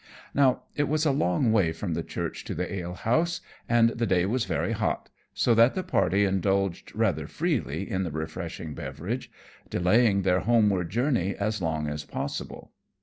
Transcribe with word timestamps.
Now 0.33 0.63
it 0.75 0.87
was 0.87 1.05
a 1.05 1.11
long 1.11 1.51
way 1.51 1.71
from 1.71 1.93
the 1.93 2.01
Church 2.01 2.43
to 2.45 2.55
the 2.55 2.73
ale 2.73 2.95
house, 2.95 3.39
and 3.69 3.89
the 3.89 4.07
day 4.07 4.25
was 4.25 4.45
very 4.45 4.71
hot, 4.71 5.11
so 5.31 5.53
that 5.53 5.75
the 5.75 5.83
party 5.83 6.25
indulged 6.25 6.95
rather 6.95 7.27
freely 7.27 7.87
in 7.87 8.01
the 8.01 8.09
refreshing 8.09 8.73
beverage, 8.73 9.29
delaying 9.69 10.23
their 10.23 10.39
homeward 10.39 10.89
journey 10.89 11.35
as 11.35 11.61
long 11.61 11.87
as 11.87 12.03
possible. 12.03 12.71